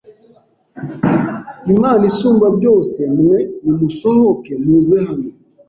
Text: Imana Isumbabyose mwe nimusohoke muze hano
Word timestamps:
Imana 1.73 2.01
Isumbabyose 2.11 3.01
mwe 3.15 3.37
nimusohoke 3.63 4.51
muze 4.65 4.97
hano 5.07 5.29